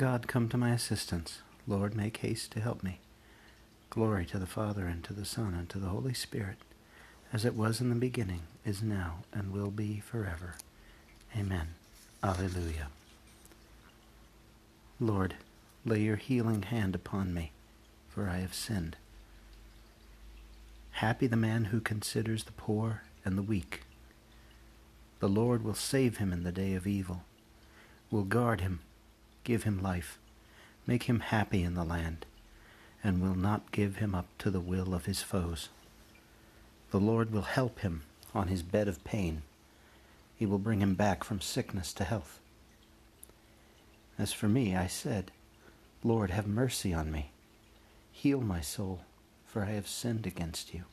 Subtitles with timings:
[0.00, 1.42] God, come to my assistance.
[1.68, 3.00] Lord, make haste to help me.
[3.90, 6.56] Glory to the Father, and to the Son, and to the Holy Spirit,
[7.34, 10.54] as it was in the beginning, is now, and will be forever.
[11.38, 11.74] Amen.
[12.24, 12.88] Alleluia.
[14.98, 15.34] Lord,
[15.84, 17.52] lay your healing hand upon me,
[18.08, 18.96] for I have sinned.
[20.92, 23.82] Happy the man who considers the poor and the weak.
[25.18, 27.24] The Lord will save him in the day of evil,
[28.10, 28.80] will guard him,
[29.44, 30.18] give him life,
[30.86, 32.26] make him happy in the land,
[33.02, 35.68] and will not give him up to the will of his foes.
[36.90, 38.02] The Lord will help him
[38.34, 39.42] on his bed of pain.
[40.36, 42.40] He will bring him back from sickness to health.
[44.18, 45.30] As for me, I said,
[46.02, 47.30] Lord, have mercy on me.
[48.12, 49.00] Heal my soul,
[49.46, 50.84] for I have sinned against you.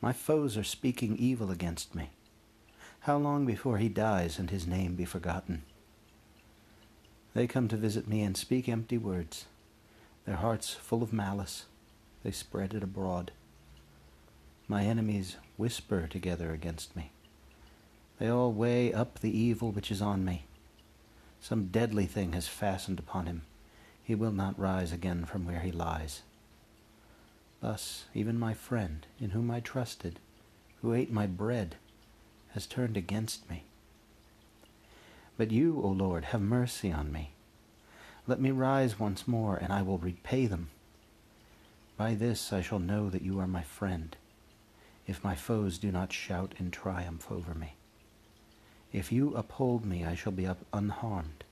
[0.00, 2.10] My foes are speaking evil against me.
[3.00, 5.62] How long before he dies and his name be forgotten?
[7.34, 9.46] They come to visit me and speak empty words,
[10.26, 11.66] their hearts full of malice.
[12.22, 13.30] They spread it abroad.
[14.66, 17.12] My enemies whisper together against me.
[18.18, 20.44] They all weigh up the evil which is on me.
[21.40, 23.42] Some deadly thing has fastened upon him.
[24.04, 26.22] He will not rise again from where he lies.
[27.60, 30.18] Thus, even my friend, in whom I trusted,
[30.82, 31.76] who ate my bread,
[32.54, 33.64] has turned against me.
[35.40, 37.30] But you, O Lord, have mercy on me.
[38.26, 40.68] Let me rise once more, and I will repay them.
[41.96, 44.14] By this I shall know that you are my friend,
[45.06, 47.72] if my foes do not shout in triumph over me.
[48.92, 51.44] If you uphold me, I shall be up unharmed,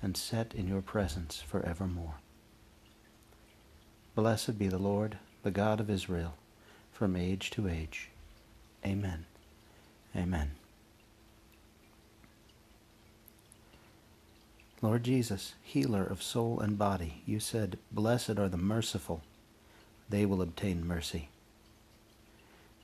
[0.00, 2.20] and set in your presence for evermore.
[4.14, 6.34] Blessed be the Lord, the God of Israel,
[6.92, 8.10] from age to age.
[8.86, 9.26] Amen.
[10.14, 10.52] Amen.
[14.80, 19.22] Lord Jesus, healer of soul and body, you said, Blessed are the merciful,
[20.08, 21.30] they will obtain mercy.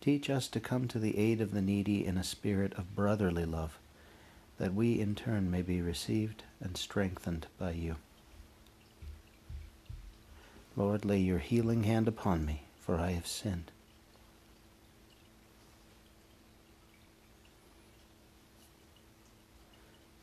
[0.01, 3.45] Teach us to come to the aid of the needy in a spirit of brotherly
[3.45, 3.79] love,
[4.59, 7.95] that we in turn may be received and strengthened by you.
[10.77, 13.71] Lord, lay your healing hand upon me, for I have sinned.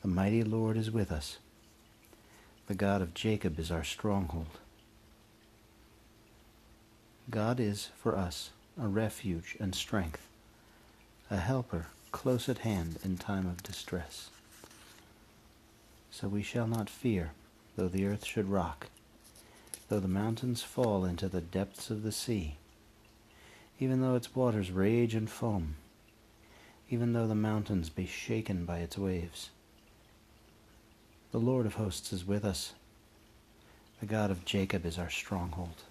[0.01, 1.37] The mighty Lord is with us.
[2.71, 4.57] The God of Jacob is our stronghold.
[7.29, 8.51] God is for us
[8.81, 10.25] a refuge and strength,
[11.29, 14.29] a helper close at hand in time of distress.
[16.11, 17.31] So we shall not fear,
[17.75, 18.87] though the earth should rock,
[19.89, 22.55] though the mountains fall into the depths of the sea,
[23.81, 25.75] even though its waters rage and foam,
[26.89, 29.49] even though the mountains be shaken by its waves.
[31.31, 32.73] The Lord of hosts is with us.
[34.01, 35.83] The God of Jacob is our stronghold.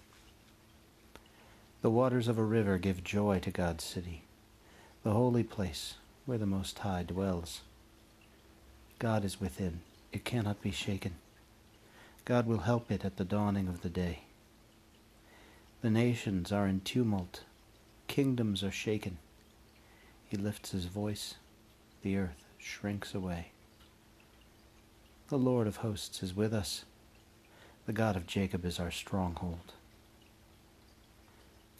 [1.81, 4.21] The waters of a river give joy to God's city,
[5.03, 5.95] the holy place
[6.27, 7.61] where the Most High dwells.
[8.99, 9.81] God is within,
[10.11, 11.15] it cannot be shaken.
[12.23, 14.25] God will help it at the dawning of the day.
[15.81, 17.41] The nations are in tumult,
[18.05, 19.17] kingdoms are shaken.
[20.29, 21.33] He lifts his voice,
[22.03, 23.53] the earth shrinks away.
[25.31, 26.83] The Lord of hosts is with us.
[27.85, 29.71] The God of Jacob is our stronghold.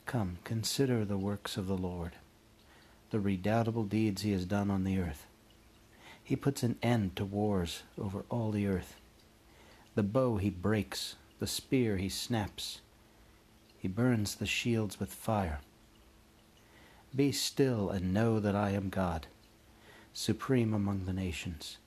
[0.06, 2.14] Come, consider the works of the Lord,
[3.10, 5.26] the redoubtable deeds he has done on the earth.
[6.24, 8.96] He puts an end to wars over all the earth.
[9.96, 12.80] The bow he breaks, the spear he snaps.
[13.78, 15.60] He burns the shields with fire.
[17.14, 19.28] Be still and know that I am God,
[20.14, 21.80] supreme among the nations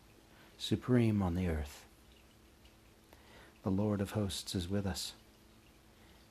[0.59, 1.85] supreme on the earth.
[3.63, 5.13] The Lord of hosts is with us.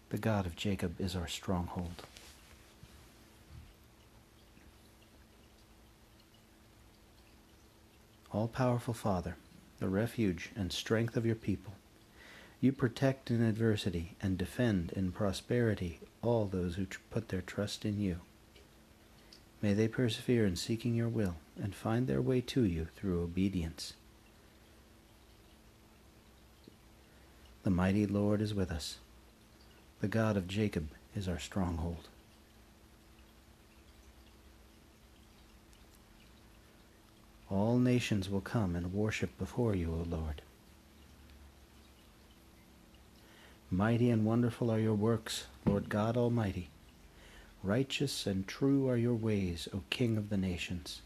[0.09, 2.03] The God of Jacob is our stronghold.
[8.31, 9.35] All powerful Father,
[9.79, 11.73] the refuge and strength of your people,
[12.61, 17.99] you protect in adversity and defend in prosperity all those who put their trust in
[17.99, 18.21] you.
[19.61, 23.93] May they persevere in seeking your will and find their way to you through obedience.
[27.63, 28.97] The mighty Lord is with us.
[30.01, 32.09] The God of Jacob is our stronghold.
[37.49, 40.41] All nations will come and worship before you, O Lord.
[43.71, 46.69] Mighty and wonderful are your works, Lord God Almighty.
[47.63, 51.01] Righteous and true are your ways, O King of the nations.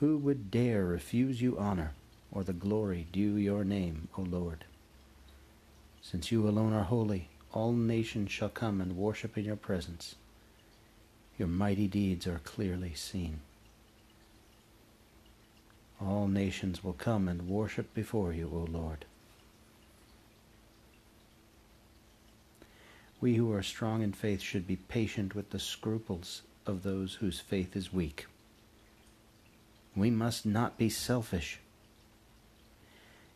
[0.00, 1.92] Who would dare refuse you honor,
[2.32, 4.64] or the glory due your name, O Lord.
[6.02, 10.16] Since you alone are holy, all nations shall come and worship in your presence.
[11.38, 13.40] Your mighty deeds are clearly seen.
[16.00, 19.04] All nations will come and worship before you, O Lord.
[23.20, 27.38] We who are strong in faith should be patient with the scruples of those whose
[27.38, 28.26] faith is weak.
[29.94, 31.60] We must not be selfish.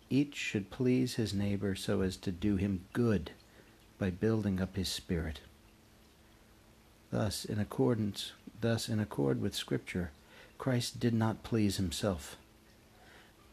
[0.09, 3.33] Each should please his neighbor so as to do him good
[3.99, 5.41] by building up his spirit.
[7.11, 10.11] Thus, in accordance, thus in accord with Scripture,
[10.59, 12.37] Christ did not please himself.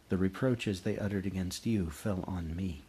[0.09, 2.81] The reproaches they uttered against you fell on me.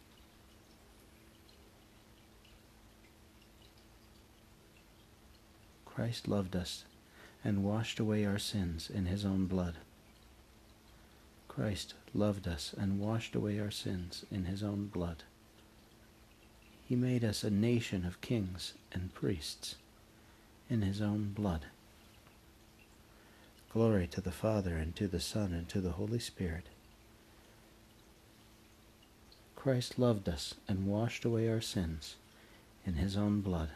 [5.85, 6.83] Christ loved us
[7.43, 9.75] and washed away our sins in his own blood.
[11.55, 15.23] Christ loved us and washed away our sins in his own blood.
[16.85, 19.75] He made us a nation of kings and priests
[20.69, 21.67] in his own blood.
[23.71, 26.65] Glory to the Father, and to the Son, and to the Holy Spirit.
[29.55, 32.15] Christ loved us and washed away our sins
[32.85, 33.69] in his own blood.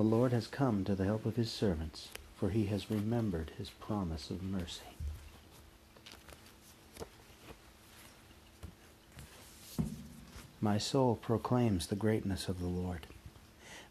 [0.00, 3.68] The Lord has come to the help of his servants, for he has remembered his
[3.68, 4.96] promise of mercy.
[10.58, 13.08] My soul proclaims the greatness of the Lord.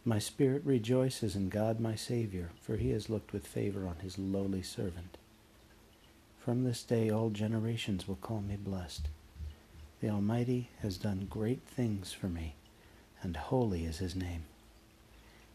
[0.03, 4.17] My spirit rejoices in God my Savior, for he has looked with favor on his
[4.17, 5.15] lowly servant.
[6.39, 9.09] From this day all generations will call me blessed.
[10.01, 12.56] The Almighty has done great things for me,
[13.21, 14.45] and holy is his name.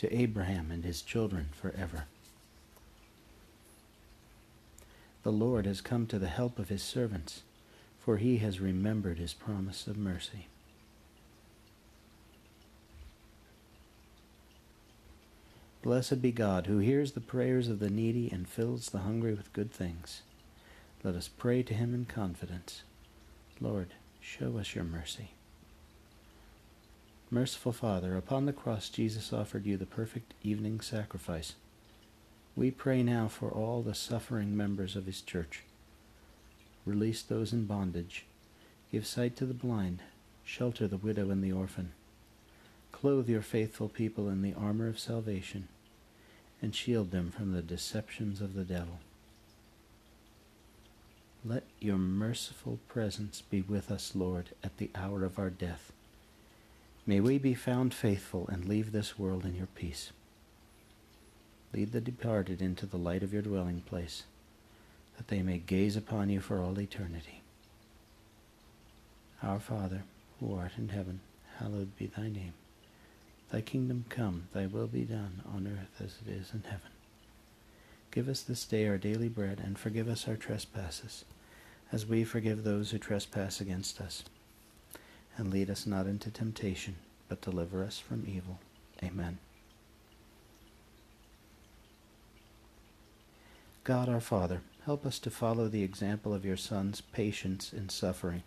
[0.00, 2.04] to Abraham and his children forever.
[5.24, 7.42] The Lord has come to the help of his servants,
[7.98, 10.46] for he has remembered his promise of mercy.
[15.82, 19.52] Blessed be God, who hears the prayers of the needy and fills the hungry with
[19.52, 20.22] good things.
[21.04, 22.84] Let us pray to him in confidence.
[23.60, 23.88] Lord,
[24.18, 25.32] show us your mercy.
[27.32, 31.54] Merciful Father, upon the cross Jesus offered you the perfect evening sacrifice.
[32.56, 35.62] We pray now for all the suffering members of his church.
[36.84, 38.26] Release those in bondage.
[38.90, 40.00] Give sight to the blind.
[40.42, 41.92] Shelter the widow and the orphan.
[42.90, 45.68] Clothe your faithful people in the armor of salvation,
[46.60, 48.98] and shield them from the deceptions of the devil.
[51.44, 55.92] Let your merciful presence be with us, Lord, at the hour of our death
[57.10, 60.12] May we be found faithful and leave this world in your peace.
[61.74, 64.22] Lead the departed into the light of your dwelling place,
[65.16, 67.42] that they may gaze upon you for all eternity.
[69.42, 70.04] Our Father,
[70.38, 71.18] who art in heaven,
[71.58, 72.54] hallowed be thy name.
[73.50, 76.92] Thy kingdom come, thy will be done, on earth as it is in heaven.
[78.12, 81.24] Give us this day our daily bread, and forgive us our trespasses,
[81.90, 84.22] as we forgive those who trespass against us
[85.40, 86.96] and lead us not into temptation,
[87.30, 88.58] but deliver us from evil.
[89.02, 89.38] Amen.
[93.84, 98.42] God our Father, help us to follow the example of your Son's patience in suffering.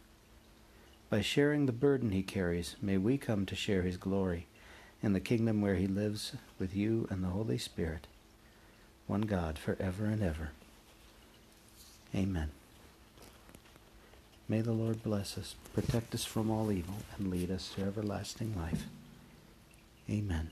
[1.10, 4.48] By sharing the burden he carries, may we come to share his glory
[5.02, 8.08] in the kingdom where he lives with you and the Holy Spirit,
[9.08, 10.52] one God for ever and ever.
[12.14, 12.52] Amen.
[14.50, 18.56] May the Lord bless us, protect us from all evil, and lead us to everlasting
[18.58, 18.84] life.
[20.10, 20.52] Amen.